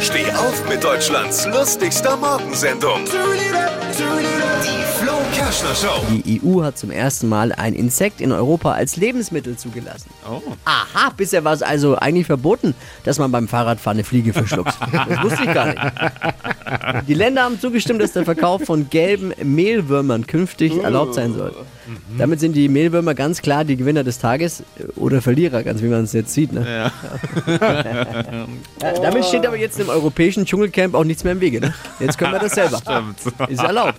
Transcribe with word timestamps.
Steh 0.00 0.30
auf 0.32 0.68
mit 0.68 0.84
Deutschlands 0.84 1.46
lustigster 1.46 2.16
Morgensendung. 2.16 3.04
Die 6.10 6.40
EU 6.42 6.62
hat 6.62 6.78
zum 6.78 6.90
ersten 6.90 7.28
Mal 7.28 7.52
ein 7.52 7.74
Insekt 7.74 8.20
in 8.20 8.32
Europa 8.32 8.72
als 8.72 8.96
Lebensmittel 8.96 9.56
zugelassen. 9.56 10.10
Oh. 10.28 10.42
Aha, 10.64 11.10
bisher 11.16 11.44
war 11.44 11.52
es 11.52 11.62
also 11.62 11.96
eigentlich 11.96 12.26
verboten, 12.26 12.74
dass 13.04 13.18
man 13.18 13.32
beim 13.32 13.48
Fahrradfahren 13.48 13.96
eine 13.96 14.04
Fliege 14.04 14.32
verschluckt. 14.32 14.74
Das 14.92 15.22
wusste 15.22 15.44
ich 15.44 15.54
gar 15.54 15.66
nicht. 15.66 15.78
Die 17.08 17.14
Länder 17.14 17.44
haben 17.44 17.60
zugestimmt, 17.60 18.00
dass 18.00 18.12
der 18.12 18.24
Verkauf 18.24 18.64
von 18.64 18.90
gelben 18.90 19.32
Mehlwürmern 19.42 20.26
künftig 20.26 20.76
erlaubt 20.82 21.14
sein 21.14 21.34
soll. 21.34 21.54
Damit 22.18 22.40
sind 22.40 22.52
die 22.52 22.68
Mehlwürmer 22.68 23.14
ganz 23.14 23.40
klar 23.42 23.64
die 23.64 23.76
Gewinner 23.76 24.04
des 24.04 24.18
Tages 24.18 24.62
oder 24.96 25.22
Verlierer, 25.22 25.62
ganz 25.62 25.82
wie 25.82 25.88
man 25.88 26.04
es 26.04 26.12
jetzt 26.12 26.34
sieht. 26.34 26.52
Ne? 26.52 26.66
Ja, 26.66 26.92
damit 29.02 29.24
steht 29.24 29.46
aber 29.46 29.56
jetzt 29.56 29.78
im 29.80 29.88
europäischen 29.88 30.44
Dschungelcamp 30.44 30.94
auch 30.94 31.04
nichts 31.04 31.24
mehr 31.24 31.32
im 31.32 31.40
Wege. 31.40 31.60
Ne? 31.60 31.74
Jetzt 32.00 32.18
können 32.18 32.32
wir 32.32 32.40
das 32.40 32.52
selber. 32.52 32.80
Ist 33.48 33.62
erlaubt. 33.62 33.98